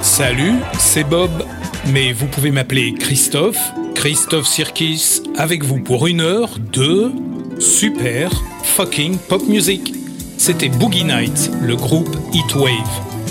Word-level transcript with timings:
Salut, 0.00 0.54
c'est 0.78 1.04
Bob, 1.04 1.30
mais 1.86 2.12
vous 2.12 2.26
pouvez 2.26 2.50
m'appeler 2.50 2.94
Christophe, 2.94 3.72
Christophe 3.94 4.46
Sirkis, 4.46 5.22
avec 5.36 5.64
vous 5.64 5.80
pour 5.80 6.06
une 6.06 6.20
heure 6.20 6.50
de 6.58 7.10
super 7.58 8.30
fucking 8.62 9.18
pop 9.18 9.42
music. 9.48 9.94
C'était 10.38 10.68
Boogie 10.68 11.04
Night, 11.04 11.50
le 11.62 11.76
groupe 11.76 12.14
Heatwave. 12.34 12.72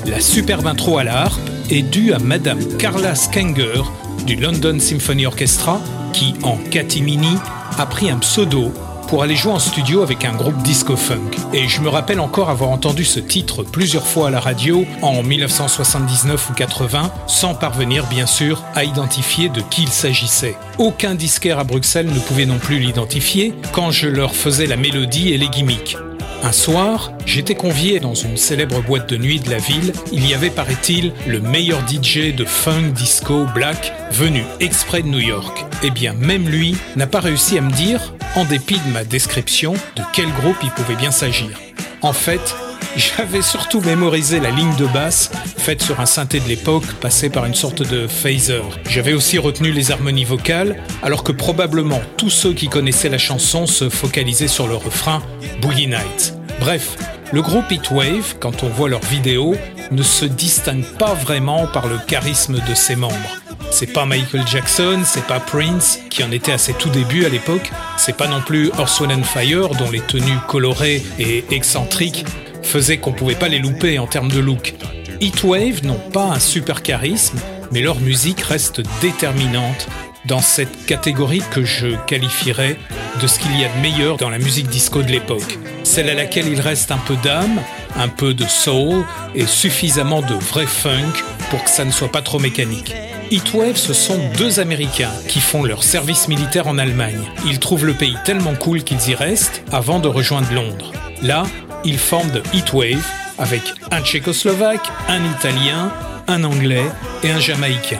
La 0.06 0.20
superbe 0.20 0.66
intro 0.68 0.98
à 0.98 1.04
la 1.04 1.24
harpe 1.24 1.50
est 1.70 1.84
due 1.84 2.14
à 2.14 2.20
Madame 2.20 2.60
Carla 2.78 3.16
Skanger 3.16 3.84
du 4.26 4.36
London 4.36 4.80
Symphony 4.80 5.26
Orchestra 5.26 5.80
qui, 6.14 6.34
en 6.44 6.58
catimini, 6.58 7.36
a 7.78 7.86
pris 7.86 8.10
un 8.10 8.18
pseudo 8.18 8.72
pour 9.12 9.24
aller 9.24 9.36
jouer 9.36 9.52
en 9.52 9.60
studio 9.60 10.04
avec 10.04 10.24
un 10.24 10.32
groupe 10.32 10.56
disco 10.64 10.96
funk. 10.96 11.32
Et 11.52 11.68
je 11.68 11.82
me 11.82 11.90
rappelle 11.90 12.22
encore 12.22 12.50
avoir 12.50 12.70
entendu 12.70 13.04
ce 13.04 13.20
titre 13.20 13.62
plusieurs 13.62 14.08
fois 14.08 14.30
à 14.30 14.32
la 14.32 14.40
radio 14.40 14.86
en 15.02 15.22
1979 15.22 16.50
ou 16.50 16.54
80, 16.54 17.12
sans 17.28 17.54
parvenir 17.54 18.08
bien 18.08 18.26
sûr 18.26 18.64
à 18.74 18.86
identifier 18.86 19.50
de 19.50 19.60
qui 19.60 19.84
il 19.84 19.90
s'agissait. 19.90 20.56
Aucun 20.78 21.14
disquaire 21.14 21.60
à 21.60 21.66
Bruxelles 21.66 22.08
ne 22.08 22.20
pouvait 22.20 22.46
non 22.46 22.58
plus 22.58 22.80
l'identifier 22.80 23.54
quand 23.74 23.92
je 23.92 24.08
leur 24.08 24.34
faisais 24.34 24.66
la 24.66 24.78
mélodie 24.78 25.34
et 25.34 25.38
les 25.38 25.50
gimmicks. 25.50 25.98
Un 26.44 26.52
soir, 26.54 27.12
j'étais 27.24 27.54
convié 27.54 28.00
dans 28.00 28.16
une 28.16 28.36
célèbre 28.36 28.82
boîte 28.82 29.08
de 29.08 29.16
nuit 29.16 29.40
de 29.40 29.52
la 29.52 29.60
ville. 29.60 29.94
Il 30.12 30.28
y 30.28 30.34
avait, 30.34 30.50
paraît-il, 30.50 31.14
le 31.28 31.40
meilleur 31.40 31.82
DJ 31.88 32.36
de 32.36 32.46
funk, 32.46 32.94
disco, 32.96 33.46
black, 33.54 33.94
venu 34.12 34.44
exprès 34.60 35.04
de 35.04 35.08
New 35.08 35.20
York. 35.20 35.66
Eh 35.84 35.92
bien, 35.92 36.14
même 36.14 36.50
lui 36.50 36.76
n'a 36.96 37.06
pas 37.06 37.20
réussi 37.20 37.60
à 37.60 37.62
me 37.62 37.72
dire, 37.72 38.16
en 38.36 38.46
dépit 38.46 38.80
de 38.80 38.92
ma 38.92 39.04
description, 39.04 39.74
de 39.96 40.02
quel 40.14 40.32
groupe 40.34 40.58
il 40.64 40.72
pouvait 40.72 40.96
bien 40.96 41.12
s'agir. 41.12 41.60
En 42.02 42.14
fait, 42.14 42.56
J'avais 42.96 43.42
surtout 43.42 43.80
mémorisé 43.82 44.40
la 44.40 44.50
ligne 44.50 44.76
de 44.76 44.86
basse 44.86 45.32
faite 45.58 45.82
sur 45.82 46.00
un 46.02 46.06
synthé 46.06 46.40
de 46.40 46.48
l'époque 46.48 46.86
passé 47.00 47.30
par 47.30 47.46
une 47.46 47.54
sorte 47.54 47.84
de 47.84 48.06
phaser. 48.06 48.62
J'avais 48.90 49.14
aussi 49.14 49.38
retenu 49.38 49.72
les 49.72 49.92
harmonies 49.92 50.26
vocales 50.26 50.78
alors 51.02 51.24
que 51.24 51.32
probablement 51.32 52.02
tous 52.18 52.30
ceux 52.30 52.54
qui 52.54 52.68
connaissaient 52.68 53.10
la 53.10 53.18
chanson 53.18 53.66
se 53.66 53.90
focalisaient 53.90 54.50
sur 54.50 54.68
le 54.68 54.76
refrain 54.76 55.22
Boogie 55.62 55.88
Night. 55.88 56.34
Bref, 56.60 56.98
le 57.32 57.42
groupe 57.42 57.72
Heatwave, 57.72 58.36
quand 58.40 58.64
on 58.64 58.70
voit 58.70 58.90
leurs 58.90 59.06
vidéos, 59.06 59.56
ne 59.92 60.04
se 60.04 60.26
distingue 60.26 60.84
pas 60.84 61.14
vraiment 61.14 61.68
par 61.68 61.88
le 61.88 61.98
charisme 61.98 62.60
de 62.68 62.74
ses 62.74 62.98
membres. 62.98 63.38
C'est 63.72 63.94
pas 63.94 64.06
Michael 64.06 64.46
Jackson, 64.46 65.00
c'est 65.06 65.26
pas 65.26 65.40
Prince, 65.40 66.00
qui 66.10 66.26
en 66.26 66.32
était 66.32 66.52
à 66.52 66.58
ses 66.58 66.74
tout 66.74 66.90
débuts 66.90 67.26
à 67.26 67.30
l'époque, 67.30 67.72
c'est 67.96 68.18
pas 68.18 68.28
non 68.28 68.42
plus 68.42 68.68
Earth, 68.78 69.00
Wind 69.00 69.24
Fire, 69.24 69.70
dont 69.70 69.90
les 69.90 70.02
tenues 70.02 70.40
colorées 70.48 71.02
et 71.20 71.46
excentriques 71.52 72.26
faisaient 72.62 72.98
qu'on 72.98 73.14
pouvait 73.14 73.36
pas 73.36 73.48
les 73.48 73.60
louper 73.60 74.00
en 74.00 74.08
termes 74.08 74.32
de 74.32 74.40
look. 74.40 74.74
Heatwave 75.22 75.86
n'ont 75.86 76.00
pas 76.12 76.26
un 76.26 76.40
super 76.40 76.82
charisme, 76.82 77.40
mais 77.72 77.82
leur 77.82 78.00
musique 78.00 78.42
reste 78.42 78.82
déterminante 79.02 79.88
dans 80.26 80.42
cette 80.42 80.86
catégorie 80.86 81.42
que 81.52 81.64
je 81.64 81.96
qualifierais 82.06 82.78
de 83.22 83.28
ce 83.28 83.40
qu'il 83.40 83.60
y 83.60 83.66
a 83.66 83.70
de 83.70 83.82
meilleur 83.82 84.18
dans 84.18 84.30
la 84.30 84.38
musique 84.40 84.68
disco 84.68 85.02
de 85.02 85.12
l'époque. 85.12 85.60
Celle 85.84 86.10
à 86.10 86.14
laquelle 86.14 86.48
il 86.48 86.62
reste 86.62 86.92
un 86.92 86.98
peu 86.98 87.16
d'âme, 87.24 87.62
un 87.96 88.08
peu 88.08 88.34
de 88.34 88.46
soul 88.46 89.04
et 89.36 89.46
suffisamment 89.46 90.22
de 90.22 90.36
vrai 90.36 90.66
funk 90.66 91.24
pour 91.50 91.64
que 91.64 91.70
ça 91.70 91.86
ne 91.86 91.92
soit 91.92 92.12
pas 92.12 92.22
trop 92.22 92.40
mécanique. 92.40 92.94
Heatwave, 93.32 93.78
ce 93.78 93.94
sont 93.94 94.20
deux 94.38 94.60
Américains 94.60 95.14
qui 95.28 95.40
font 95.40 95.64
leur 95.64 95.84
service 95.84 96.28
militaire 96.28 96.68
en 96.68 96.78
Allemagne. 96.78 97.22
Ils 97.46 97.60
trouvent 97.60 97.86
le 97.86 97.94
pays 97.94 98.18
tellement 98.26 98.56
cool 98.56 98.84
qu'ils 98.84 99.10
y 99.10 99.16
restent 99.16 99.64
avant 99.72 100.00
de 100.00 100.08
rejoindre 100.08 100.52
Londres. 100.54 100.92
Là, 101.22 101.44
ils 101.84 102.00
forment 102.00 102.32
de 102.32 102.42
Heatwave 102.54 103.06
avec 103.38 103.62
un 103.92 104.02
Tchécoslovaque, 104.02 104.88
un 105.08 105.24
Italien, 105.38 105.92
un 106.28 106.44
Anglais 106.44 106.86
et 107.24 107.32
un 107.32 107.40
Jamaïcain. 107.40 108.00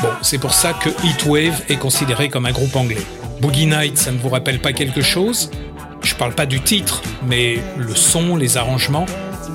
Bon, 0.00 0.08
c'est 0.22 0.38
pour 0.38 0.54
ça 0.54 0.72
que 0.72 0.88
Heatwave 1.06 1.62
est 1.68 1.76
considéré 1.76 2.28
comme 2.28 2.46
un 2.46 2.52
groupe 2.52 2.74
anglais. 2.74 3.06
Boogie 3.40 3.66
Night, 3.66 3.98
ça 3.98 4.10
ne 4.10 4.18
vous 4.18 4.28
rappelle 4.28 4.60
pas 4.60 4.72
quelque 4.72 5.02
chose? 5.02 5.50
Je 6.02 6.14
parle 6.14 6.34
pas 6.34 6.46
du 6.46 6.60
titre, 6.60 7.02
mais 7.26 7.58
le 7.76 7.94
son, 7.94 8.36
les 8.36 8.56
arrangements, 8.56 9.06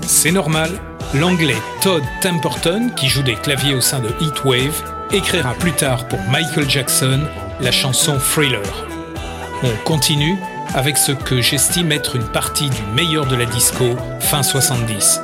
c'est 0.06 0.32
normal. 0.32 0.70
L'anglais 1.14 1.58
Todd 1.82 2.04
Temperton, 2.22 2.92
qui 2.96 3.08
joue 3.08 3.24
des 3.24 3.36
claviers 3.36 3.76
au 3.76 3.82
sein 3.82 4.00
de 4.00 4.10
Heatwave, 4.22 4.84
écrira 5.12 5.54
plus 5.54 5.74
tard 5.74 6.08
pour 6.08 6.20
Michael 6.30 6.70
Jackson 6.70 7.22
la 7.60 7.72
chanson 7.72 8.18
Thriller. 8.20 8.62
On 9.64 9.76
continue 9.84 10.38
avec 10.74 10.98
ce 10.98 11.12
que 11.12 11.42
j'estime 11.42 11.92
être 11.92 12.16
une 12.16 12.28
partie 12.28 12.70
du 12.70 12.82
meilleur 12.94 13.26
de 13.26 13.36
la 13.36 13.46
disco 13.46 13.96
fin 14.20 14.44
70. 14.44 15.22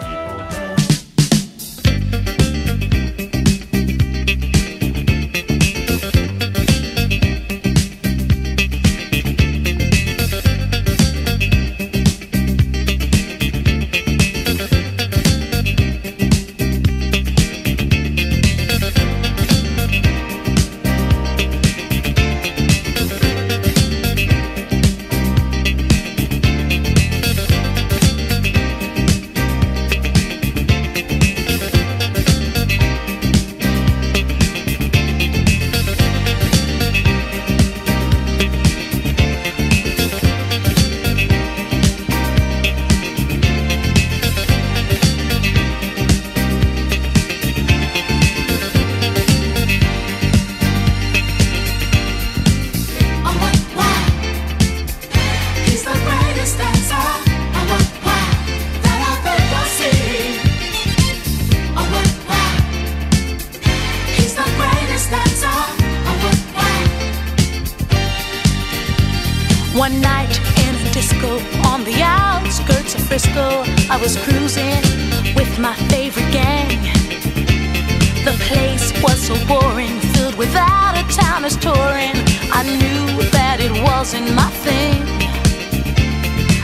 So 79.33 79.47
boring, 79.47 79.99
filled 80.13 80.35
without 80.35 80.95
a 80.95 81.01
of 81.01 81.11
towners 81.11 81.55
touring. 81.57 82.15
I 82.51 82.63
knew 82.63 83.23
that 83.31 83.57
it 83.59 83.71
wasn't 83.83 84.33
my 84.33 84.49
thing. 84.65 85.01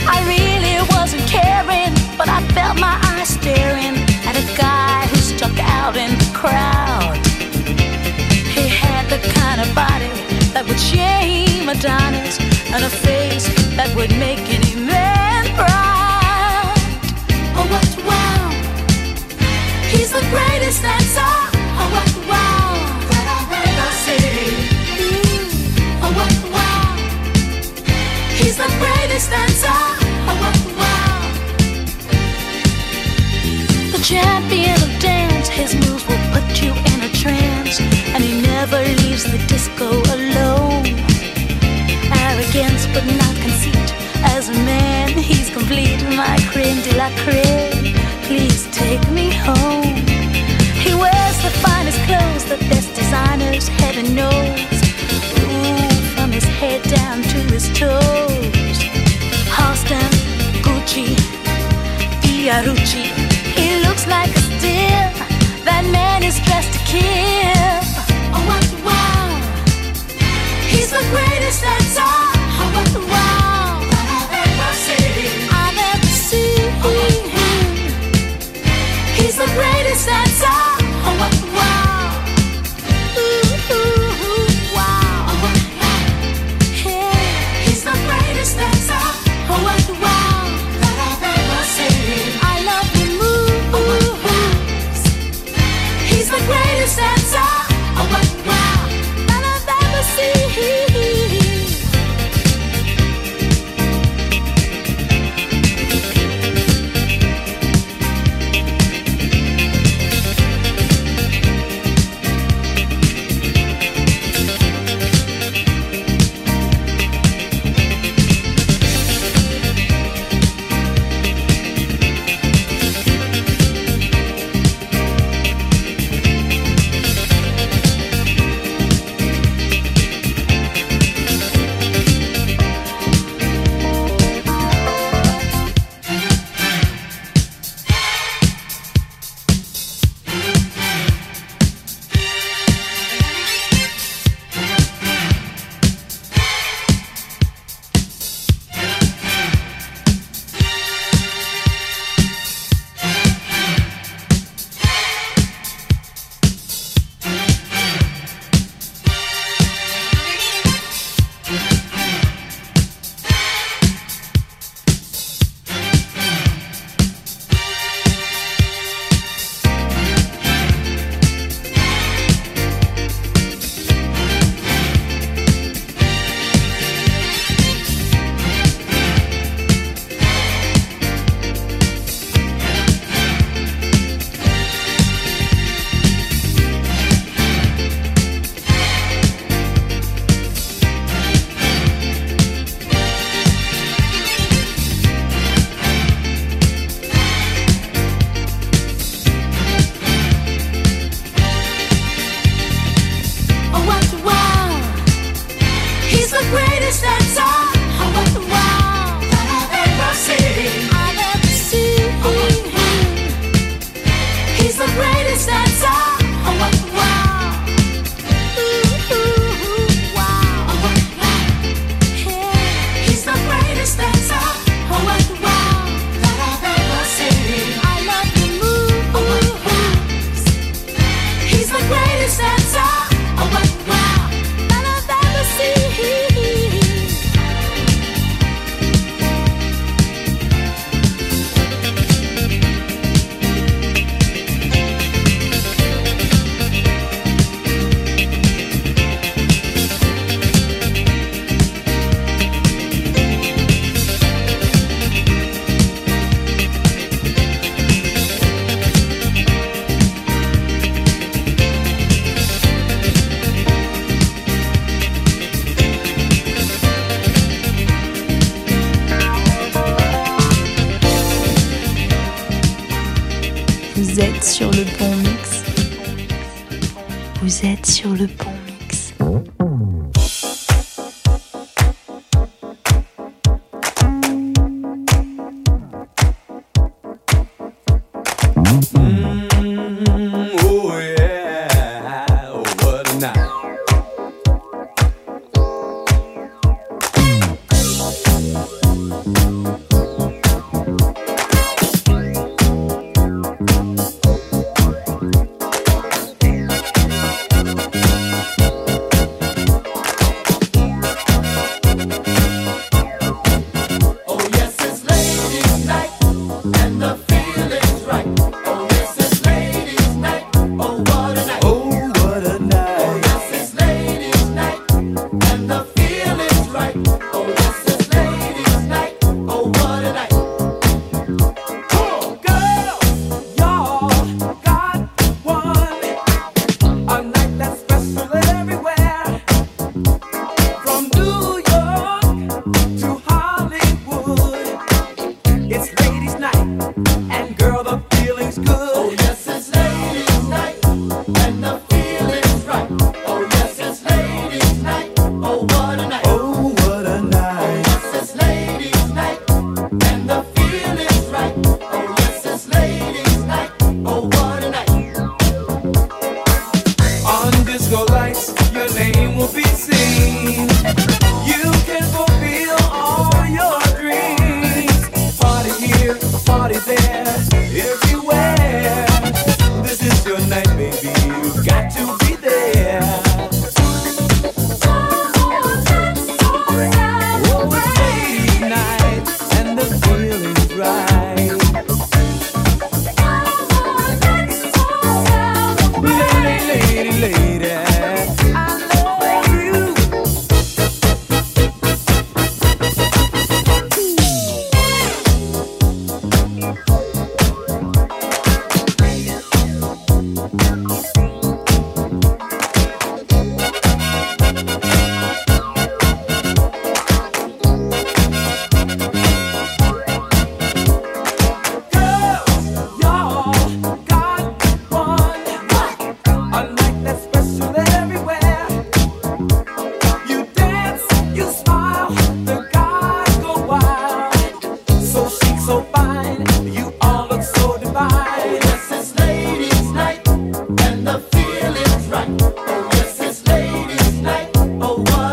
I 0.07 0.17
really 0.25 0.77
wasn't 0.95 1.25
caring, 1.27 1.93
but 2.17 2.29
I 2.29 2.41
felt 2.53 2.79
my 2.79 2.97
eyes 3.13 3.29
staring 3.29 3.95
at 4.27 4.35
a 4.35 4.45
guy 4.57 5.07
who 5.07 5.17
stuck 5.17 5.57
out 5.59 5.95
in 5.95 6.11
the 6.17 6.29
crowd. 6.33 7.17
He 8.55 8.67
had 8.67 9.05
the 9.09 9.19
kind 9.39 9.61
of 9.61 9.69
body 9.75 10.11
that 10.53 10.65
would 10.67 10.79
shame 10.79 11.69
Adonis 11.69 12.39
and 12.73 12.83
a 12.83 12.89
face 12.89 13.47
that 13.77 13.89
would 13.95 14.11
make 14.17 14.43
any 14.49 14.75
man 14.75 15.45
proud. 15.55 16.77
Oh, 17.57 17.65
what 17.73 17.89
wow! 18.09 18.49
He's 19.91 20.11
the 20.11 20.25
greatest 20.31 20.81
dancer. 20.81 21.48
The 29.19 29.27
greatest 29.27 29.31
dancer. 29.31 29.79
Oh, 30.27 30.35
what! 30.79 31.33
The 33.91 33.99
champion 34.03 34.75
of 34.81 34.99
dance, 35.01 35.47
his 35.49 35.75
moves 35.75 36.05
will 36.07 36.19
put 36.31 36.61
you 36.61 36.71
in 36.71 37.01
a 37.03 37.09
trance, 37.13 37.79
and 38.13 38.23
he 38.23 38.41
never 38.41 38.79
leaves 39.01 39.23
the 39.23 39.37
disco 39.47 39.89
alone. 40.15 40.85
Arrogance, 42.11 42.85
but 42.93 43.05
not 43.05 43.35
conceit. 43.41 43.93
As 44.23 44.49
a 44.49 44.53
man, 44.53 45.09
he's 45.09 45.49
complete. 45.49 46.01
My 46.15 46.37
creme 46.51 46.81
de 46.81 46.95
la 46.95 47.09
creme. 47.23 47.95
Please 48.23 48.67
take 48.71 49.09
me 49.11 49.31
home. 49.33 49.95
He 50.85 50.93
wears 50.93 51.37
the 51.41 51.51
finest 51.61 51.99
clothes, 52.07 52.45
the 52.45 52.57
best 52.69 52.93
designers, 52.95 53.67
heaven 53.67 54.15
knows. 54.15 54.59
Ooh, 55.39 55.89
from 56.15 56.31
his 56.31 56.45
head 56.45 56.83
down 56.83 57.21
to 57.23 57.37
his 57.53 57.69
toes. 57.77 58.68
Gucci, 60.89 61.15
Fiorucci. 62.23 63.13
He 63.53 63.79
looks 63.85 64.07
like 64.07 64.35
a 64.35 64.39
steal. 64.39 65.05
That 65.63 65.85
man 65.91 66.23
is 66.23 66.39
dressed 66.41 66.73
to 66.73 66.79
kill. 66.89 67.77
Oh, 68.33 68.41
what 68.49 68.65
wow! 68.81 69.29
He's 70.65 70.89
the 70.89 71.05
greatest 71.13 71.61
dancer. 71.61 72.01
Oh, 72.01 72.73
what 72.73 72.89
wow! 73.05 73.85
I've 73.85 74.33
ever 74.33 74.73
seen. 74.81 75.45
I've 75.53 75.77
ever 75.93 76.09
seen. 76.09 76.73
He's 79.13 79.37
the 79.37 79.45
greatest 79.53 80.07
dancer. 80.07 80.57
Oh, 81.05 81.13
what 81.21 81.38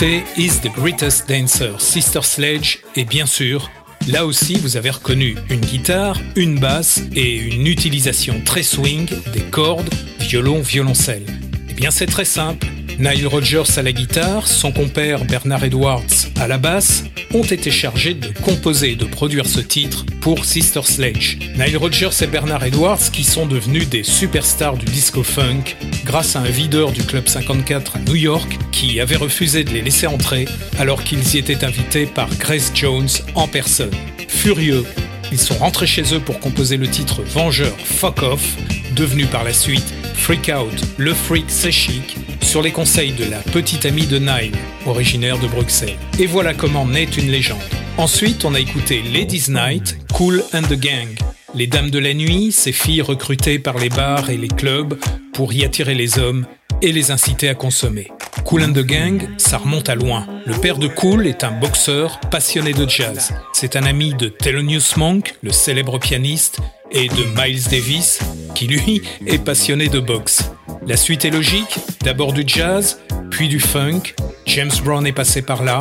écouté 0.00 0.24
Is 0.36 0.60
the 0.62 0.72
Greatest 0.76 1.28
Dancer, 1.28 1.80
Sister 1.80 2.20
Sledge, 2.22 2.78
et 2.94 3.04
bien 3.04 3.26
sûr, 3.26 3.68
là 4.06 4.26
aussi 4.26 4.54
vous 4.54 4.76
avez 4.76 4.90
reconnu 4.90 5.36
une 5.50 5.60
guitare, 5.60 6.16
une 6.36 6.60
basse 6.60 7.02
et 7.16 7.36
une 7.36 7.66
utilisation 7.66 8.40
très 8.44 8.62
swing 8.62 9.08
des 9.32 9.40
cordes, 9.40 9.92
violon, 10.20 10.60
violoncelle. 10.60 11.24
Eh 11.68 11.74
bien 11.74 11.90
c'est 11.90 12.06
très 12.06 12.24
simple. 12.24 12.66
Nile 12.98 13.26
Rodgers 13.26 13.76
à 13.76 13.82
la 13.82 13.92
guitare, 13.92 14.46
son 14.46 14.70
compère 14.72 15.24
Bernard 15.24 15.64
Edwards 15.64 16.04
à 16.38 16.46
la 16.46 16.58
basse, 16.58 17.04
ont 17.34 17.42
été 17.42 17.70
chargés 17.70 18.14
de 18.14 18.28
composer 18.40 18.92
et 18.92 18.96
de 18.96 19.04
produire 19.04 19.46
ce 19.46 19.60
titre 19.60 20.04
pour 20.20 20.44
Sister 20.44 20.82
Sledge. 20.82 21.38
Nile 21.56 21.76
Rodgers 21.76 22.10
et 22.22 22.26
Bernard 22.26 22.64
Edwards 22.64 23.10
qui 23.12 23.24
sont 23.24 23.46
devenus 23.46 23.88
des 23.88 24.02
superstars 24.02 24.76
du 24.76 24.86
disco 24.86 25.22
funk 25.22 25.76
grâce 26.04 26.36
à 26.36 26.40
un 26.40 26.50
videur 26.50 26.92
du 26.92 27.02
Club 27.02 27.28
54 27.28 27.96
à 27.96 27.98
New 28.00 28.16
York 28.16 28.58
qui 28.72 29.00
avait 29.00 29.16
refusé 29.16 29.64
de 29.64 29.70
les 29.70 29.82
laisser 29.82 30.06
entrer 30.06 30.46
alors 30.78 31.02
qu'ils 31.04 31.34
y 31.34 31.38
étaient 31.38 31.64
invités 31.64 32.06
par 32.06 32.28
Grace 32.36 32.70
Jones 32.74 33.08
en 33.34 33.48
personne. 33.48 33.94
Furieux, 34.28 34.84
ils 35.32 35.38
sont 35.38 35.56
rentrés 35.56 35.86
chez 35.86 36.14
eux 36.14 36.20
pour 36.20 36.40
composer 36.40 36.76
le 36.76 36.88
titre 36.88 37.22
Vengeur 37.22 37.74
Fuck 37.78 38.22
Off, 38.22 38.56
devenu 38.94 39.26
par 39.26 39.44
la 39.44 39.52
suite 39.52 39.94
Freak 40.14 40.50
Out, 40.54 40.84
le 40.96 41.14
freak 41.14 41.46
c'est 41.48 41.72
chic, 41.72 42.16
sur 42.42 42.60
les 42.60 42.72
conseils 42.72 43.12
de 43.12 43.24
la 43.24 43.38
petite 43.38 43.86
amie 43.86 44.06
de 44.06 44.18
Nile, 44.18 44.56
originaire 44.86 45.38
de 45.38 45.46
Bruxelles. 45.46 45.96
Et 46.18 46.26
voilà 46.26 46.54
comment 46.54 46.86
naît 46.86 47.04
une 47.04 47.30
légende. 47.30 47.58
Ensuite, 47.98 48.44
on 48.44 48.54
a 48.54 48.60
écouté 48.60 49.02
Ladies 49.12 49.46
Night, 49.48 49.98
Cool 50.18 50.42
and 50.52 50.62
the 50.62 50.74
Gang. 50.74 51.16
Les 51.54 51.68
dames 51.68 51.90
de 51.90 51.98
la 52.00 52.12
nuit, 52.12 52.50
ces 52.50 52.72
filles 52.72 53.02
recrutées 53.02 53.60
par 53.60 53.78
les 53.78 53.88
bars 53.88 54.30
et 54.30 54.36
les 54.36 54.48
clubs 54.48 54.98
pour 55.32 55.52
y 55.52 55.64
attirer 55.64 55.94
les 55.94 56.18
hommes 56.18 56.44
et 56.82 56.90
les 56.90 57.12
inciter 57.12 57.48
à 57.48 57.54
consommer. 57.54 58.08
Cool 58.44 58.64
and 58.64 58.72
the 58.72 58.84
Gang, 58.84 59.28
ça 59.36 59.58
remonte 59.58 59.88
à 59.88 59.94
loin. 59.94 60.26
Le 60.44 60.54
père 60.54 60.78
de 60.78 60.88
Cool 60.88 61.28
est 61.28 61.44
un 61.44 61.52
boxeur 61.52 62.18
passionné 62.32 62.72
de 62.72 62.88
jazz. 62.88 63.32
C'est 63.52 63.76
un 63.76 63.84
ami 63.84 64.12
de 64.12 64.26
Thelonious 64.26 64.96
Monk, 64.96 65.36
le 65.40 65.52
célèbre 65.52 66.00
pianiste, 66.00 66.58
et 66.90 67.06
de 67.06 67.40
Miles 67.40 67.68
Davis, 67.70 68.18
qui 68.56 68.66
lui 68.66 69.02
est 69.26 69.38
passionné 69.38 69.86
de 69.86 70.00
boxe. 70.00 70.50
La 70.84 70.96
suite 70.96 71.26
est 71.26 71.30
logique, 71.30 71.78
d'abord 72.02 72.32
du 72.32 72.42
jazz, 72.44 72.98
puis 73.30 73.46
du 73.46 73.60
funk. 73.60 74.16
James 74.46 74.72
Brown 74.82 75.06
est 75.06 75.12
passé 75.12 75.42
par 75.42 75.62
là. 75.62 75.78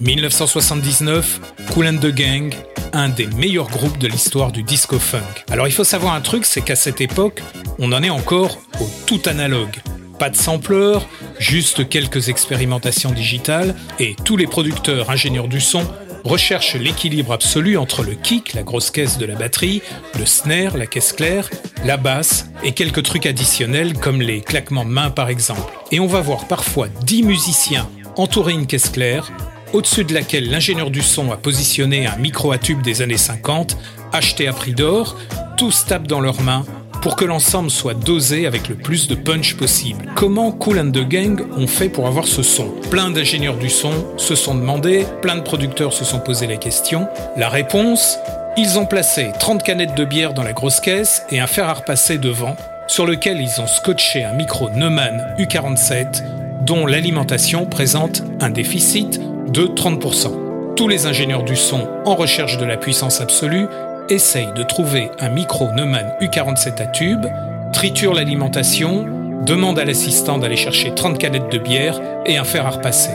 1979, 0.00 1.40
Cool 1.72 1.88
and 1.88 1.98
the 1.98 2.14
Gang, 2.14 2.54
un 2.92 3.08
des 3.08 3.26
meilleurs 3.26 3.68
groupes 3.68 3.98
de 3.98 4.06
l'histoire 4.06 4.52
du 4.52 4.62
disco 4.62 4.98
funk. 5.00 5.44
Alors 5.50 5.66
il 5.66 5.72
faut 5.72 5.82
savoir 5.82 6.14
un 6.14 6.20
truc, 6.20 6.44
c'est 6.44 6.60
qu'à 6.60 6.76
cette 6.76 7.00
époque, 7.00 7.42
on 7.80 7.90
en 7.92 8.02
est 8.04 8.10
encore 8.10 8.58
au 8.80 8.88
tout 9.06 9.20
analogue. 9.26 9.76
Pas 10.20 10.30
de 10.30 10.36
sampleur, 10.36 11.04
juste 11.40 11.88
quelques 11.88 12.28
expérimentations 12.28 13.10
digitales, 13.10 13.74
et 13.98 14.14
tous 14.24 14.36
les 14.36 14.46
producteurs 14.46 15.10
ingénieurs 15.10 15.48
du 15.48 15.60
son 15.60 15.84
recherchent 16.22 16.76
l'équilibre 16.76 17.32
absolu 17.32 17.76
entre 17.76 18.04
le 18.04 18.14
kick, 18.14 18.54
la 18.54 18.62
grosse 18.62 18.92
caisse 18.92 19.18
de 19.18 19.26
la 19.26 19.34
batterie, 19.34 19.82
le 20.16 20.26
snare, 20.26 20.76
la 20.76 20.86
caisse 20.86 21.12
claire, 21.12 21.50
la 21.84 21.96
basse 21.96 22.46
et 22.62 22.72
quelques 22.72 23.02
trucs 23.02 23.26
additionnels 23.26 23.94
comme 23.94 24.20
les 24.20 24.42
claquements 24.42 24.84
de 24.84 24.90
main 24.90 25.10
par 25.10 25.28
exemple. 25.28 25.72
Et 25.90 25.98
on 25.98 26.06
va 26.06 26.20
voir 26.20 26.46
parfois 26.46 26.86
10 26.88 27.24
musiciens 27.24 27.88
entourer 28.16 28.52
une 28.52 28.66
caisse 28.66 28.90
claire, 28.90 29.30
au-dessus 29.72 30.04
de 30.04 30.14
laquelle 30.14 30.50
l'ingénieur 30.50 30.90
du 30.90 31.02
son 31.02 31.30
a 31.32 31.36
positionné 31.36 32.06
un 32.06 32.16
micro 32.16 32.52
à 32.52 32.58
tube 32.58 32.82
des 32.82 33.02
années 33.02 33.16
50, 33.16 33.76
acheté 34.12 34.48
à 34.48 34.52
prix 34.52 34.72
d'or, 34.72 35.16
tous 35.56 35.84
tapent 35.86 36.06
dans 36.06 36.20
leurs 36.20 36.40
mains 36.40 36.64
pour 37.02 37.16
que 37.16 37.24
l'ensemble 37.24 37.70
soit 37.70 37.94
dosé 37.94 38.46
avec 38.46 38.68
le 38.68 38.74
plus 38.74 39.08
de 39.08 39.14
punch 39.14 39.54
possible. 39.56 40.06
Comment 40.16 40.50
Cool 40.50 40.80
and 40.80 40.90
the 40.90 41.06
Gang 41.06 41.40
ont 41.56 41.66
fait 41.66 41.88
pour 41.88 42.06
avoir 42.06 42.26
ce 42.26 42.42
son? 42.42 42.70
Plein 42.90 43.10
d'ingénieurs 43.10 43.56
du 43.56 43.70
son 43.70 43.92
se 44.16 44.34
sont 44.34 44.54
demandé, 44.54 45.06
plein 45.22 45.36
de 45.36 45.42
producteurs 45.42 45.92
se 45.92 46.04
sont 46.04 46.18
posé 46.18 46.46
la 46.46 46.56
question. 46.56 47.06
La 47.36 47.48
réponse 47.48 48.18
Ils 48.56 48.78
ont 48.78 48.86
placé 48.86 49.30
30 49.38 49.62
canettes 49.62 49.94
de 49.94 50.04
bière 50.04 50.34
dans 50.34 50.42
la 50.42 50.52
grosse 50.52 50.80
caisse 50.80 51.22
et 51.30 51.38
un 51.38 51.46
fer 51.46 51.68
à 51.68 51.74
repasser 51.74 52.18
devant, 52.18 52.56
sur 52.88 53.06
lequel 53.06 53.40
ils 53.40 53.60
ont 53.60 53.66
scotché 53.68 54.24
un 54.24 54.32
micro 54.32 54.68
Neumann 54.70 55.36
U47 55.38 56.24
dont 56.64 56.84
l'alimentation 56.84 57.66
présente 57.66 58.22
un 58.40 58.50
déficit 58.50 59.20
de 59.48 59.66
30%. 59.66 60.74
Tous 60.76 60.88
les 60.88 61.06
ingénieurs 61.06 61.42
du 61.42 61.56
son 61.56 61.88
en 62.04 62.14
recherche 62.14 62.58
de 62.58 62.64
la 62.64 62.76
puissance 62.76 63.20
absolue 63.20 63.66
essayent 64.08 64.52
de 64.54 64.62
trouver 64.62 65.10
un 65.18 65.30
micro 65.30 65.70
Neumann 65.72 66.12
U47 66.20 66.82
à 66.82 66.86
tube, 66.86 67.26
triturent 67.72 68.14
l'alimentation, 68.14 69.06
demandent 69.44 69.78
à 69.78 69.84
l'assistant 69.84 70.38
d'aller 70.38 70.56
chercher 70.56 70.94
30 70.94 71.18
canettes 71.18 71.50
de 71.50 71.58
bière 71.58 72.00
et 72.26 72.36
un 72.36 72.44
fer 72.44 72.66
à 72.66 72.70
repasser. 72.70 73.14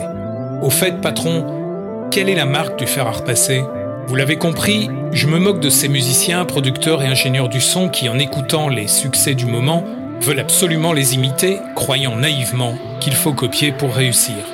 Au 0.62 0.70
fait, 0.70 1.00
patron, 1.00 2.08
quelle 2.10 2.28
est 2.28 2.34
la 2.34 2.46
marque 2.46 2.78
du 2.78 2.86
fer 2.86 3.06
à 3.06 3.12
repasser? 3.12 3.62
Vous 4.06 4.16
l'avez 4.16 4.36
compris, 4.36 4.90
je 5.12 5.26
me 5.26 5.38
moque 5.38 5.60
de 5.60 5.70
ces 5.70 5.88
musiciens, 5.88 6.44
producteurs 6.44 7.02
et 7.02 7.06
ingénieurs 7.06 7.48
du 7.48 7.60
son 7.60 7.88
qui, 7.88 8.08
en 8.08 8.18
écoutant 8.18 8.68
les 8.68 8.88
succès 8.88 9.34
du 9.34 9.46
moment, 9.46 9.84
veulent 10.20 10.40
absolument 10.40 10.92
les 10.92 11.14
imiter, 11.14 11.58
croyant 11.74 12.16
naïvement 12.16 12.74
qu'il 13.00 13.14
faut 13.14 13.32
copier 13.32 13.72
pour 13.72 13.94
réussir. 13.94 14.53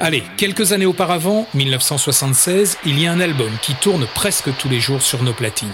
Allez, 0.00 0.22
quelques 0.36 0.72
années 0.72 0.86
auparavant, 0.86 1.46
1976, 1.54 2.78
il 2.84 3.00
y 3.00 3.06
a 3.06 3.12
un 3.12 3.20
album 3.20 3.50
qui 3.62 3.74
tourne 3.74 4.06
presque 4.14 4.54
tous 4.58 4.68
les 4.68 4.80
jours 4.80 5.02
sur 5.02 5.22
nos 5.22 5.32
platines. 5.32 5.72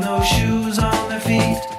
no 0.00 0.22
shoes 0.22 0.78
on 0.78 1.08
their 1.08 1.20
feet. 1.20 1.77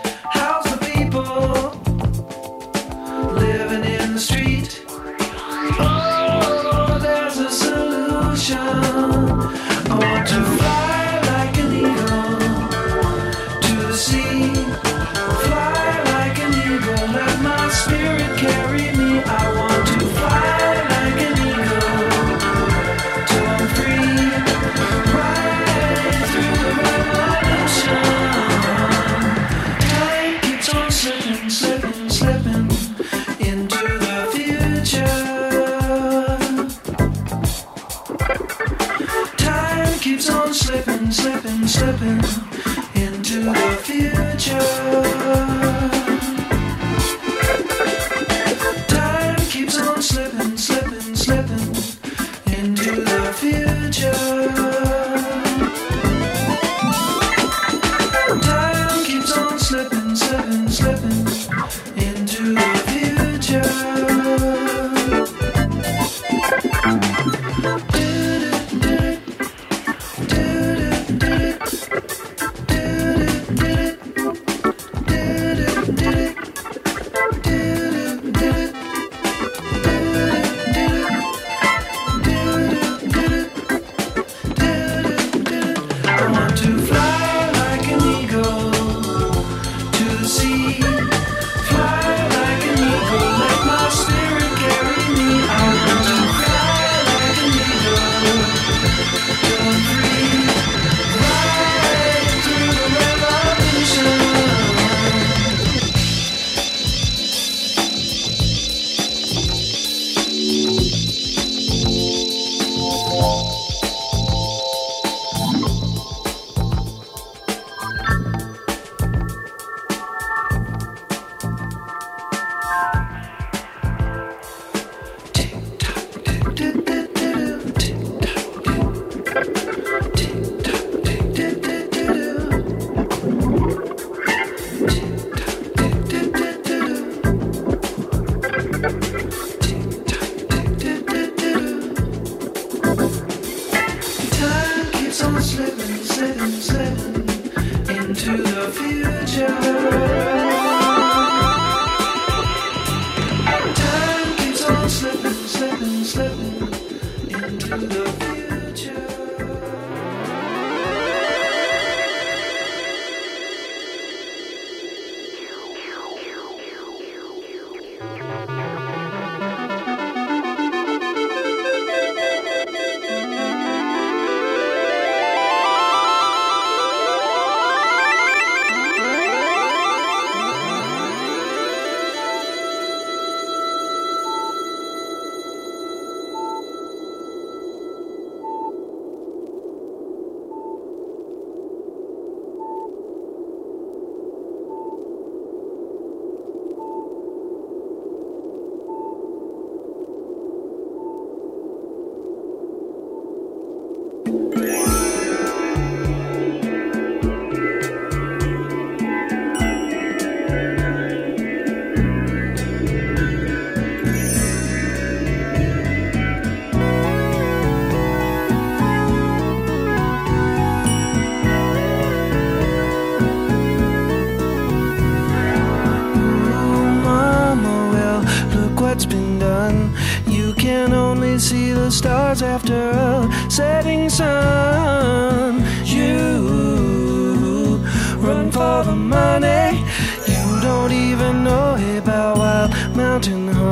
Stars 231.92 232.42
after 232.42 232.92
a 232.92 233.50
setting 233.50 234.10
sun. 234.10 235.64
You 235.86 237.78
run 238.18 238.52
for 238.52 238.84
the 238.84 238.96
money. 238.96 239.84
You 240.28 240.62
don't 240.62 240.92
even 240.92 241.44
know 241.44 241.76
about 241.98 242.38
Wild 242.38 242.72
Mountain 242.96 243.48
Honey. 243.48 243.69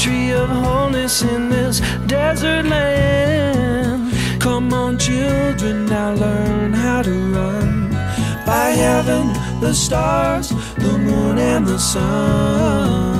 Tree 0.00 0.32
of 0.32 0.48
wholeness 0.48 1.20
in 1.22 1.50
this 1.50 1.80
desert 2.06 2.64
land. 2.64 4.10
Come 4.40 4.72
on, 4.72 4.96
children, 4.96 5.84
now 5.84 6.14
learn 6.14 6.72
how 6.72 7.02
to 7.02 7.10
run. 7.10 7.90
By 8.46 8.70
heaven, 8.70 9.26
the 9.60 9.74
stars, 9.74 10.48
the 10.78 10.96
moon, 10.96 11.36
and 11.36 11.66
the 11.66 11.78
sun. 11.78 13.19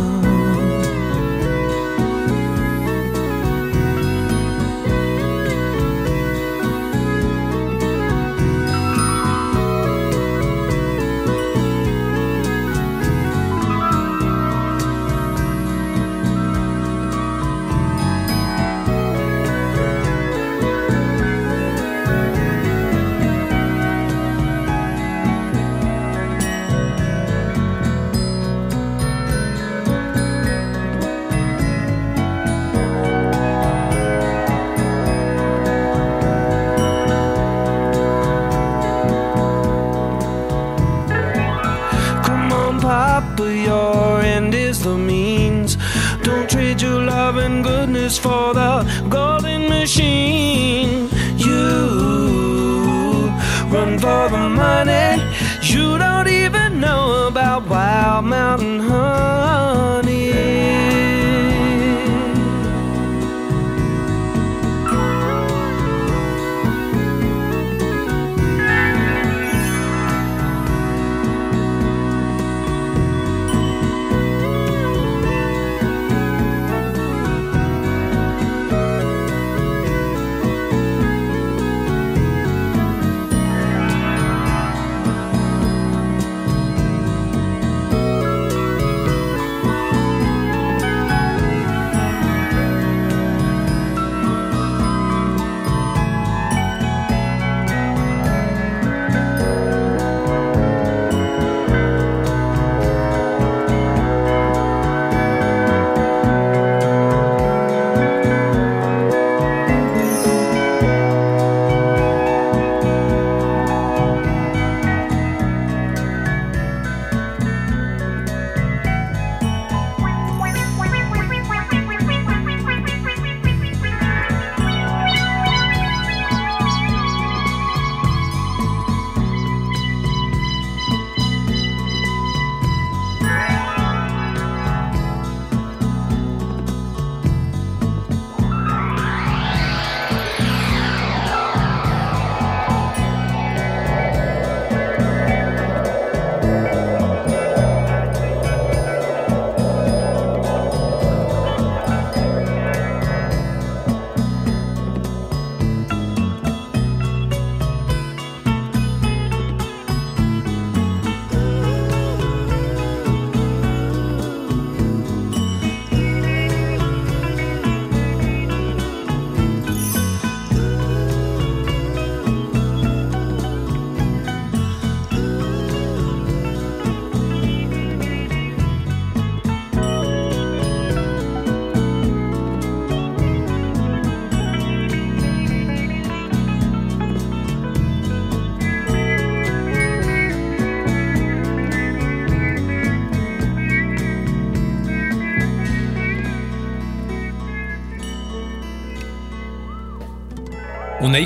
Mountain 58.22 58.80
Honey. 58.80 59.19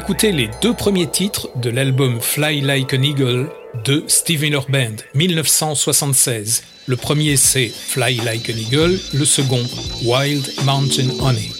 Écouté 0.04 0.32
les 0.32 0.50
deux 0.60 0.74
premiers 0.74 1.10
titres 1.10 1.48
de 1.56 1.70
l'album 1.70 2.20
Fly 2.20 2.60
Like 2.60 2.92
an 2.92 3.00
Eagle 3.00 3.48
de 3.86 4.04
Steve 4.06 4.42
Miller 4.42 4.66
Band, 4.68 4.96
1976. 5.14 6.62
Le 6.86 6.96
premier 6.96 7.38
c'est 7.38 7.68
Fly 7.68 8.16
Like 8.16 8.50
an 8.50 8.58
Eagle, 8.58 9.00
le 9.14 9.24
second 9.24 9.64
Wild 10.02 10.46
Mountain 10.66 11.08
Honey. 11.20 11.50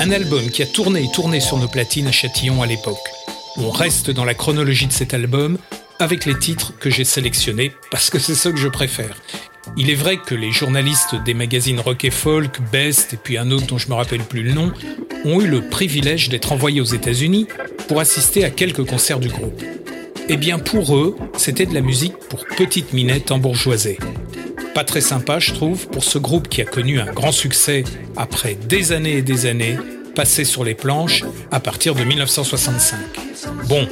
Un 0.00 0.10
album 0.10 0.50
qui 0.50 0.64
a 0.64 0.66
tourné 0.66 1.04
et 1.04 1.12
tourné 1.14 1.38
sur 1.38 1.58
nos 1.58 1.68
platines 1.68 2.08
à 2.08 2.10
Châtillon 2.10 2.60
à 2.60 2.66
l'époque. 2.66 2.96
On 3.56 3.70
reste 3.70 4.10
dans 4.10 4.24
la 4.24 4.34
chronologie 4.34 4.88
de 4.88 4.92
cet 4.92 5.14
album 5.14 5.56
avec 6.00 6.24
les 6.24 6.36
titres 6.36 6.76
que 6.80 6.90
j'ai 6.90 7.04
sélectionnés 7.04 7.70
parce 7.92 8.10
que 8.10 8.18
c'est 8.18 8.34
ceux 8.34 8.50
que 8.50 8.58
je 8.58 8.66
préfère. 8.66 9.14
Il 9.76 9.90
est 9.90 9.94
vrai 9.94 10.16
que 10.16 10.34
les 10.34 10.50
journalistes 10.50 11.14
des 11.24 11.34
magazines 11.34 11.78
rock 11.78 12.04
et 12.04 12.10
folk, 12.10 12.60
Best 12.72 13.14
et 13.14 13.16
puis 13.16 13.38
un 13.38 13.52
autre 13.52 13.66
dont 13.66 13.78
je 13.78 13.88
me 13.88 13.94
rappelle 13.94 14.24
plus 14.24 14.42
le 14.42 14.54
nom, 14.54 14.72
ont 15.24 15.40
eu 15.40 15.46
le 15.46 15.68
privilège 15.68 16.28
d'être 16.28 16.50
envoyés 16.50 16.80
aux 16.80 16.84
États-Unis 16.84 17.46
pour 17.88 18.00
assister 18.00 18.44
à 18.44 18.50
quelques 18.50 18.84
concerts 18.84 19.20
du 19.20 19.28
groupe. 19.28 19.62
Eh 20.28 20.36
bien 20.36 20.58
pour 20.58 20.96
eux, 20.96 21.16
c'était 21.36 21.66
de 21.66 21.74
la 21.74 21.80
musique 21.80 22.16
pour 22.28 22.44
petites 22.56 22.92
minettes 22.92 23.30
embourgeoisées. 23.30 23.98
Pas 24.74 24.84
très 24.84 25.00
sympa, 25.00 25.38
je 25.38 25.52
trouve, 25.52 25.86
pour 25.88 26.04
ce 26.04 26.18
groupe 26.18 26.48
qui 26.48 26.60
a 26.60 26.64
connu 26.64 27.00
un 27.00 27.12
grand 27.12 27.32
succès 27.32 27.84
après 28.16 28.56
des 28.68 28.92
années 28.92 29.18
et 29.18 29.22
des 29.22 29.46
années 29.46 29.78
passées 30.14 30.44
sur 30.44 30.64
les 30.64 30.74
planches 30.74 31.24
à 31.50 31.60
partir 31.60 31.94
de 31.94 32.02
1965. 32.02 32.98
Bon, 33.68 33.86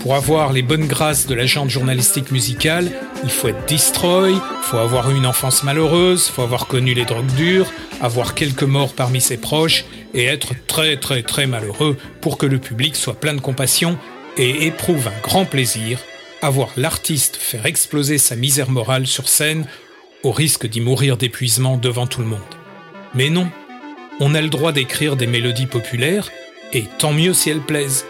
Pour 0.00 0.14
avoir 0.14 0.52
les 0.52 0.62
bonnes 0.62 0.86
grâces 0.86 1.26
de 1.26 1.34
l'agente 1.34 1.70
journalistique 1.70 2.30
musicale, 2.30 2.90
il 3.24 3.30
faut 3.30 3.48
être 3.48 3.66
destroy, 3.66 4.34
faut 4.62 4.76
avoir 4.76 5.10
eu 5.10 5.16
une 5.16 5.26
enfance 5.26 5.62
malheureuse, 5.64 6.28
faut 6.28 6.42
avoir 6.42 6.66
connu 6.66 6.94
les 6.94 7.04
drogues 7.04 7.32
dures, 7.36 7.72
avoir 8.00 8.34
quelques 8.34 8.62
morts 8.62 8.94
parmi 8.94 9.20
ses 9.20 9.36
proches 9.36 9.84
et 10.14 10.24
être 10.24 10.54
très 10.66 10.96
très 10.96 11.22
très 11.22 11.46
malheureux 11.46 11.96
pour 12.20 12.38
que 12.38 12.46
le 12.46 12.58
public 12.58 12.94
soit 12.94 13.18
plein 13.18 13.34
de 13.34 13.40
compassion 13.40 13.98
et 14.36 14.66
éprouve 14.66 15.08
un 15.08 15.20
grand 15.22 15.44
plaisir 15.44 15.98
à 16.42 16.50
voir 16.50 16.68
l'artiste 16.76 17.36
faire 17.36 17.66
exploser 17.66 18.18
sa 18.18 18.36
misère 18.36 18.70
morale 18.70 19.06
sur 19.06 19.28
scène 19.28 19.66
au 20.22 20.30
risque 20.30 20.66
d'y 20.66 20.80
mourir 20.80 21.16
d'épuisement 21.16 21.76
devant 21.76 22.06
tout 22.06 22.20
le 22.20 22.26
monde. 22.26 22.40
Mais 23.14 23.30
non, 23.30 23.48
on 24.20 24.34
a 24.34 24.40
le 24.40 24.48
droit 24.48 24.72
d'écrire 24.72 25.16
des 25.16 25.26
mélodies 25.26 25.66
populaires 25.66 26.30
et 26.72 26.84
tant 26.98 27.12
mieux 27.12 27.32
si 27.32 27.50
elles 27.50 27.60
plaisent 27.60 28.06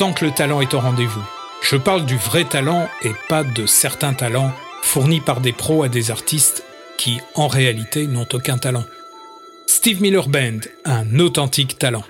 tant 0.00 0.14
que 0.14 0.24
le 0.24 0.30
talent 0.30 0.62
est 0.62 0.72
au 0.72 0.80
rendez-vous. 0.80 1.22
Je 1.60 1.76
parle 1.76 2.06
du 2.06 2.16
vrai 2.16 2.44
talent 2.44 2.88
et 3.02 3.10
pas 3.28 3.44
de 3.44 3.66
certains 3.66 4.14
talents 4.14 4.50
fournis 4.80 5.20
par 5.20 5.42
des 5.42 5.52
pros 5.52 5.82
à 5.82 5.90
des 5.90 6.10
artistes 6.10 6.64
qui, 6.96 7.20
en 7.34 7.48
réalité, 7.48 8.06
n'ont 8.06 8.26
aucun 8.32 8.56
talent. 8.56 8.86
Steve 9.66 10.00
Miller 10.00 10.26
Band, 10.30 10.60
un 10.86 11.18
authentique 11.18 11.76
talent. 11.76 12.04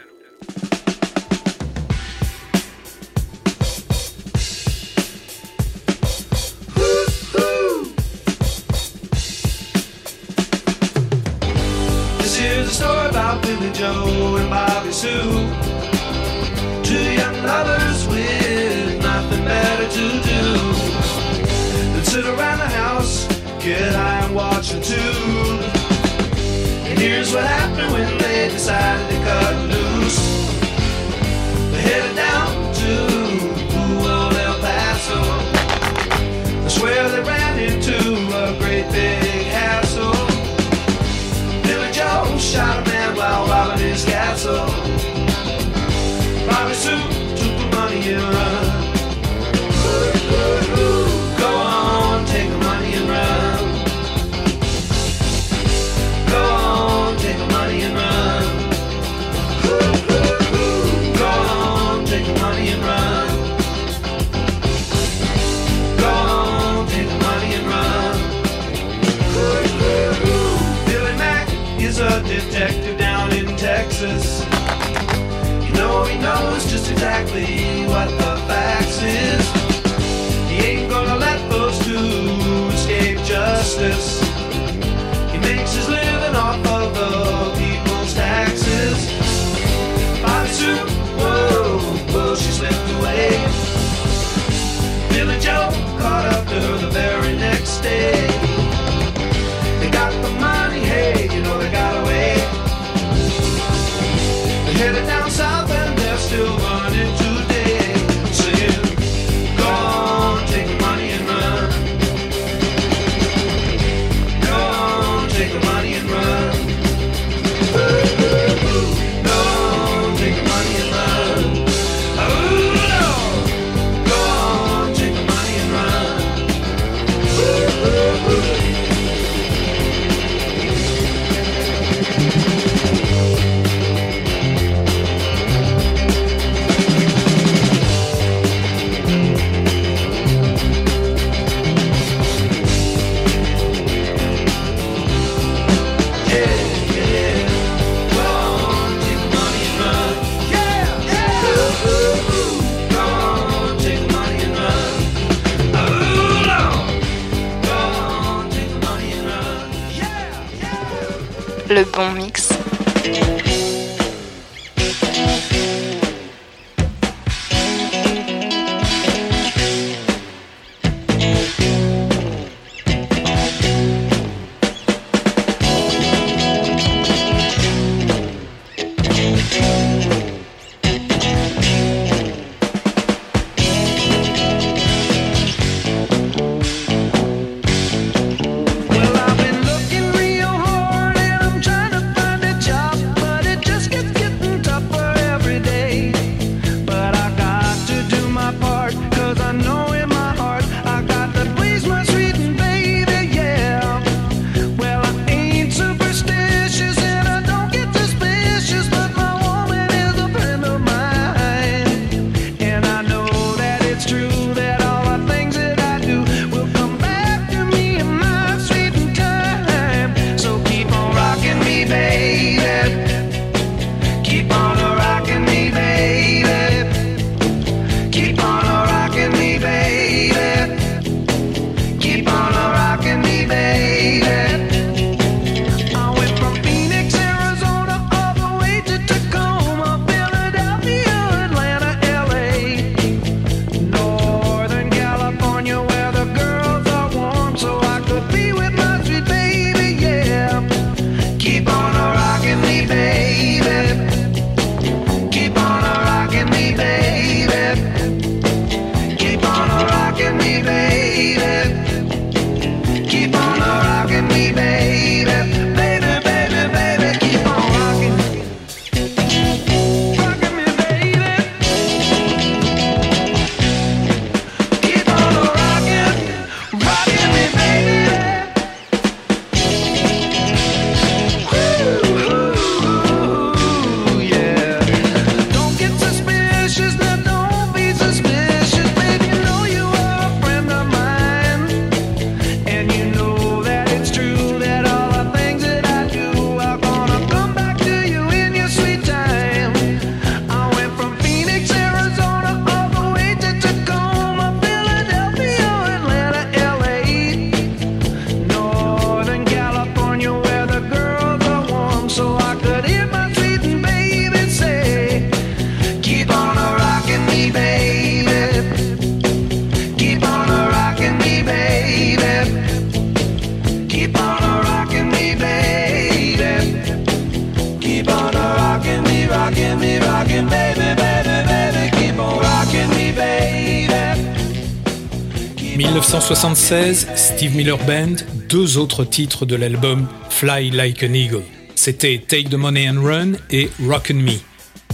1976, 335.80 337.06
Steve 337.16 337.56
Miller 337.56 337.78
Band, 337.78 338.16
deux 338.50 338.76
autres 338.76 339.06
titres 339.06 339.46
de 339.46 339.56
l'album 339.56 340.06
Fly 340.28 340.70
Like 340.70 341.02
an 341.02 341.14
Eagle. 341.14 341.42
C'était 341.74 342.18
Take 342.18 342.50
the 342.50 342.54
Money 342.54 342.90
and 342.90 343.02
Run 343.02 343.32
et 343.50 343.70
Rock 343.88 344.10
Me. 344.10 344.34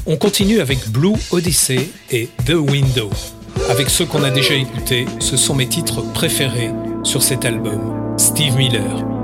On 0.07 0.17
continue 0.17 0.61
avec 0.61 0.89
Blue 0.91 1.17
Odyssey 1.33 1.89
et 2.13 2.29
The 2.45 2.55
Window. 2.55 3.11
Avec 3.69 3.91
ceux 3.91 4.07
qu'on 4.07 4.23
a 4.23 4.31
déjà 4.31 4.55
écoutés, 4.55 5.07
ce 5.19 5.37
sont 5.37 5.57
mes 5.57 5.67
titres 5.67 6.03
préférés 6.13 6.71
sur 7.03 7.21
cet 7.21 7.45
album. 7.45 8.15
Steve 8.17 8.55
Miller. 8.55 9.16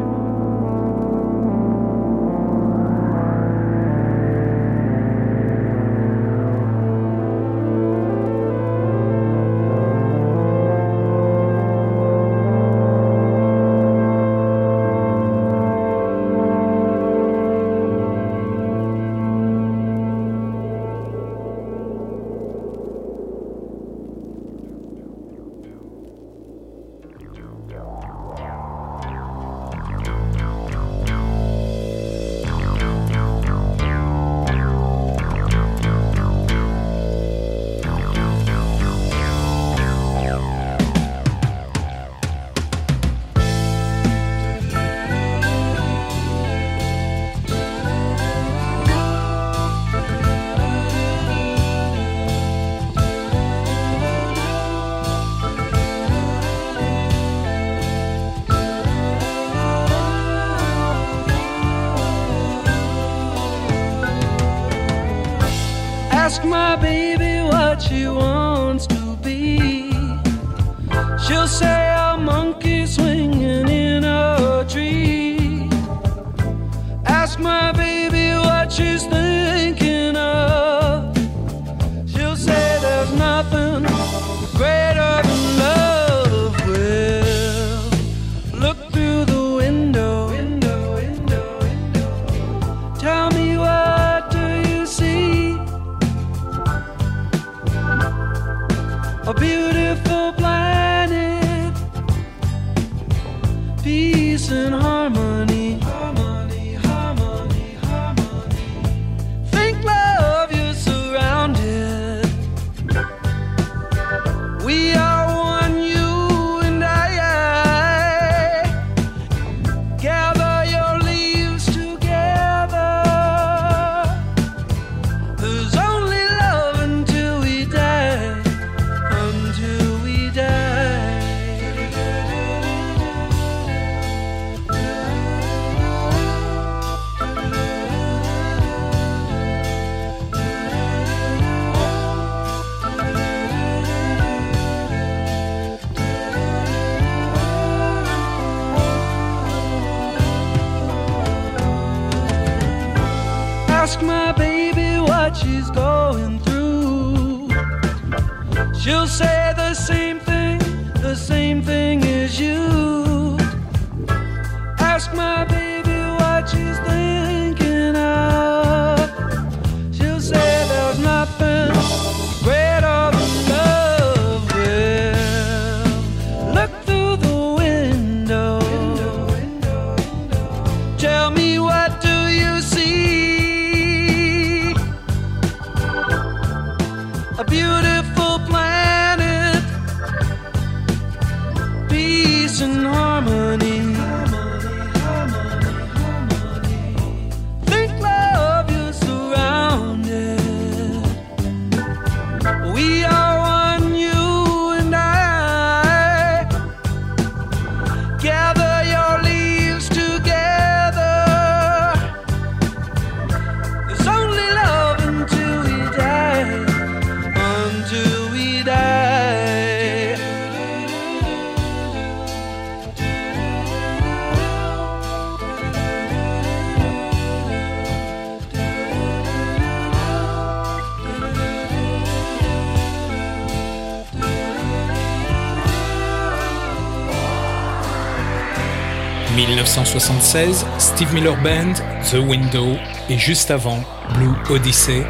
1976, 240.34 240.66
Steve 240.78 241.12
Miller 241.12 241.36
Band, 241.42 241.74
The 242.10 242.14
Window 242.14 242.76
et 243.10 243.18
juste 243.18 243.50
avant, 243.50 243.80
Blue 244.14 244.32
Odyssey, 244.48 245.02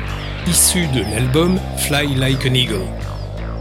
issu 0.48 0.88
de 0.88 1.02
l'album 1.02 1.60
Fly 1.76 2.16
Like 2.16 2.44
an 2.44 2.54
Eagle. 2.54 2.86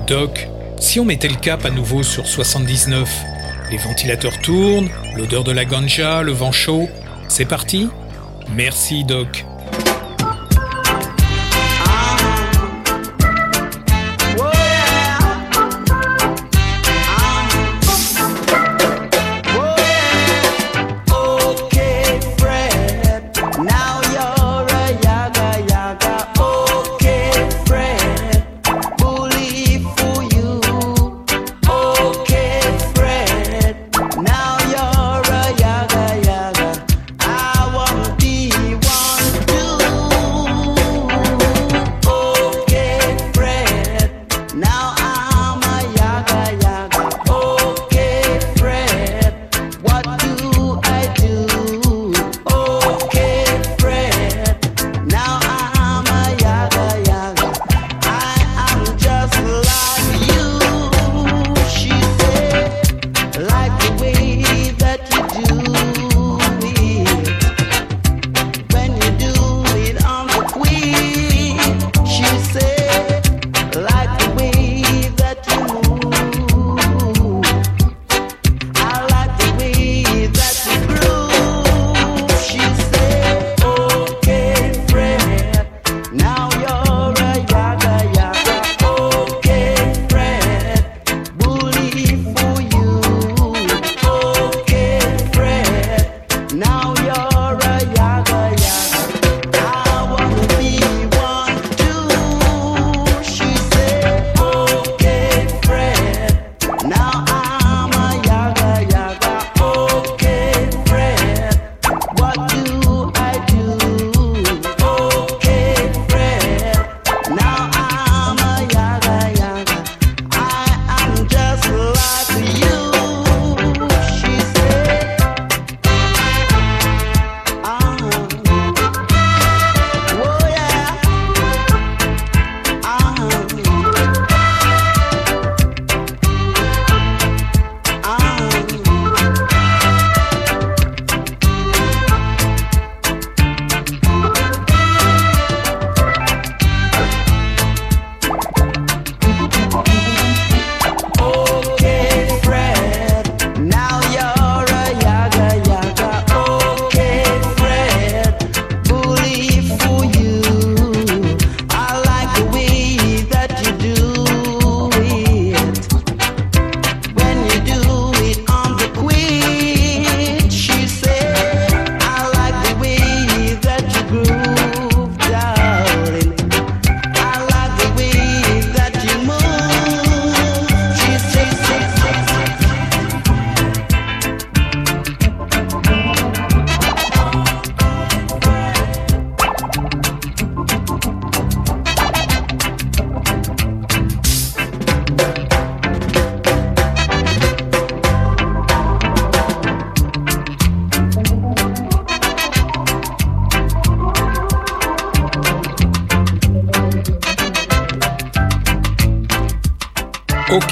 Doc, 0.07 0.47
si 0.79 0.99
on 0.99 1.05
mettait 1.05 1.27
le 1.27 1.35
cap 1.35 1.63
à 1.63 1.69
nouveau 1.69 2.01
sur 2.01 2.25
79, 2.25 3.07
les 3.69 3.77
ventilateurs 3.77 4.39
tournent, 4.39 4.89
l'odeur 5.15 5.43
de 5.43 5.51
la 5.51 5.65
ganja, 5.65 6.23
le 6.23 6.31
vent 6.31 6.51
chaud, 6.51 6.89
c'est 7.27 7.45
parti 7.45 7.89
Merci 8.55 9.03
Doc. 9.03 9.45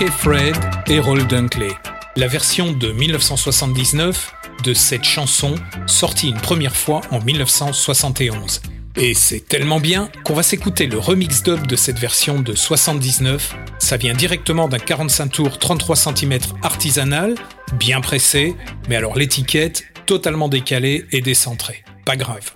Fred 0.08 0.56
et 0.88 1.00
Roll 1.00 1.28
Dunkley. 1.28 1.72
La 2.16 2.28
version 2.28 2.72
de 2.72 2.92
1979 2.92 4.34
de 4.64 4.74
cette 4.74 5.04
chanson 5.04 5.56
sortie 5.88 6.30
une 6.30 6.40
première 6.40 6.76
fois 6.76 7.02
en 7.12 7.20
1971. 7.20 8.62
Et 8.96 9.14
c'est 9.14 9.42
tellement 9.42 9.82
bien 9.82 10.10
qu'on 10.24 10.34
va 10.34 10.44
s'écouter 10.44 10.88
le 10.88 10.98
remix 10.98 11.44
dub 11.44 11.68
de 11.68 11.76
cette 11.76 12.00
version 12.00 12.40
de 12.40 12.56
79. 12.56 13.56
Ça 13.80 13.98
vient 13.98 14.14
directement 14.14 14.70
d'un 14.70 14.80
45 14.80 15.32
tours 15.32 15.60
33 15.60 15.96
cm 15.96 16.40
artisanal, 16.62 17.36
bien 17.74 18.00
pressé, 18.00 18.56
mais 18.88 18.96
alors 18.96 19.18
l'étiquette 19.18 19.84
totalement 20.06 20.48
décalée 20.48 21.06
et 21.12 21.22
décentrée. 21.22 21.84
Pas 22.06 22.16
grave. 22.16 22.54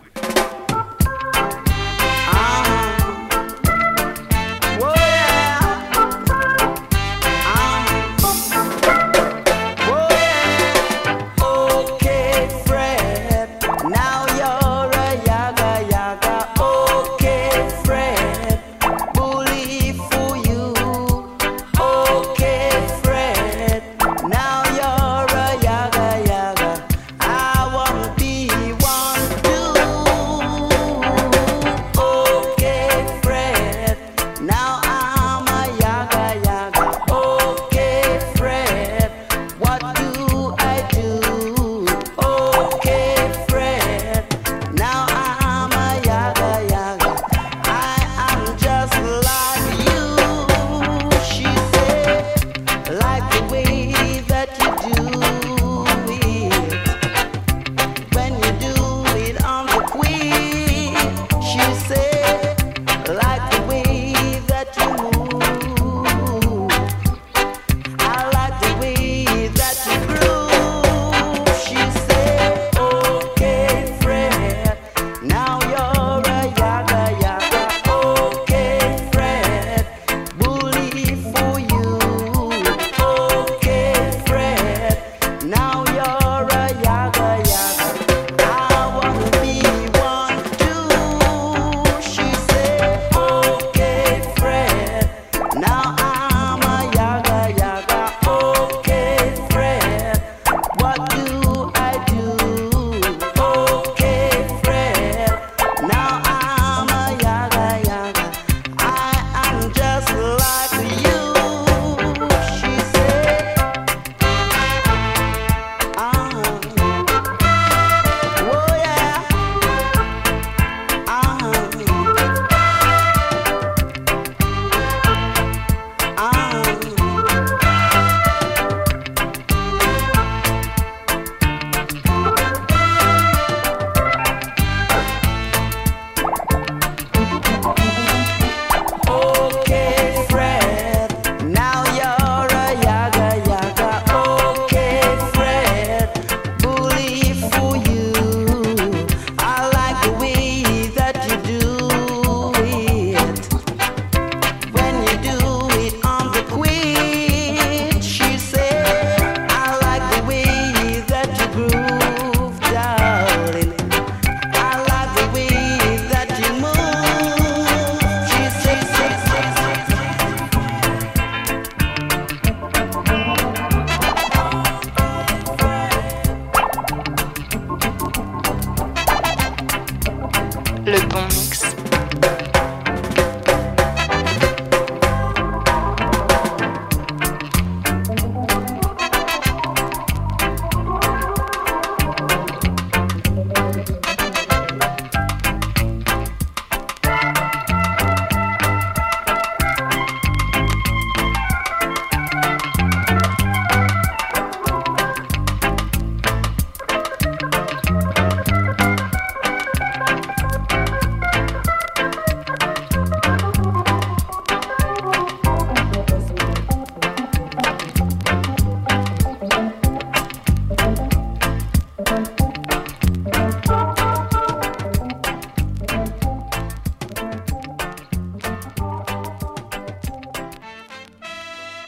Le 180.86 180.99
bon. 181.07 181.52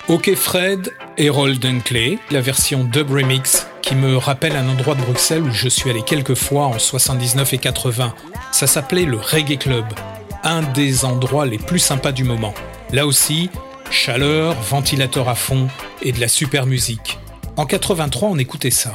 OK 0.08 0.36
Fred 0.36 0.93
et 1.18 1.30
Roll 1.30 1.58
Dunkley, 1.58 2.20
la 2.30 2.39
version 2.39 2.84
dub 2.84 3.10
remix 3.10 3.66
qui 3.82 3.95
me 3.95 4.18
rappelle 4.18 4.56
un 4.56 4.70
endroit 4.70 4.93
de 4.93 5.01
Bruxelles 5.01 5.41
où 5.41 5.51
je 5.51 5.68
suis 5.68 5.89
allé 5.89 6.03
quelques 6.03 6.36
fois 6.36 6.68
en 6.68 6.78
79 6.78 7.53
et 7.53 7.58
80. 7.58 8.14
Ça 8.51 8.68
s'appelait 8.68 9.06
le 9.06 9.18
Reggae 9.18 9.58
Club, 9.58 9.86
un 10.43 10.62
des 10.62 11.06
endroits 11.06 11.47
les 11.47 11.58
plus 11.58 11.80
sympas 11.80 12.12
du 12.12 12.24
moment. 12.24 12.53
Là 12.93 13.08
aussi, 13.08 13.49
chaleur, 13.89 14.53
ventilateur 14.53 15.28
à 15.28 15.34
fond 15.34 15.70
et 16.03 16.12
de 16.12 16.20
la 16.20 16.28
super 16.28 16.68
musique. 16.68 17.18
En 17.58 17.66
83, 17.66 18.30
on 18.30 18.38
écoutait 18.38 18.70
ça. 18.70 18.93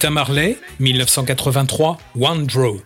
Rita 0.00 0.08
Marley, 0.08 0.56
1983, 0.78 1.98
One 2.18 2.46
Draw. 2.46 2.80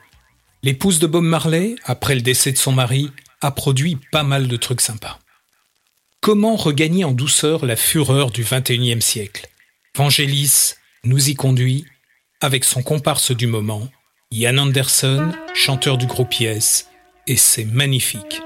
L'épouse 0.65 0.99
de 0.99 1.07
Bob 1.07 1.23
Marley, 1.23 1.77
après 1.85 2.17
le 2.17 2.23
décès 2.23 2.51
de 2.51 2.57
son 2.57 2.73
mari, 2.73 3.13
a 3.41 3.53
produit 3.53 4.01
pas 4.11 4.25
mal 4.25 4.49
de 4.49 4.57
trucs 4.57 4.81
sympas. 4.81 5.21
Comment 6.21 6.57
regagner 6.57 7.05
en 7.05 7.13
douceur 7.13 7.67
la 7.67 7.77
fureur 7.77 8.33
du 8.33 8.43
XXIe 8.43 9.01
siècle? 9.01 9.49
Vangelis 9.97 10.73
nous 11.05 11.31
y 11.31 11.37
conduit 11.37 11.85
avec 12.41 12.65
son 12.65 12.83
comparse 12.83 13.31
du 13.31 13.47
moment, 13.47 13.89
Ian 14.33 14.59
Anderson, 14.59 15.31
chanteur 15.55 15.99
du 15.99 16.07
groupe 16.07 16.35
Yes, 16.41 16.89
et 17.29 17.37
c'est 17.37 17.65
magnifique. 17.65 18.43